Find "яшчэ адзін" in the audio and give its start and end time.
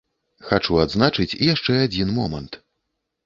1.53-2.07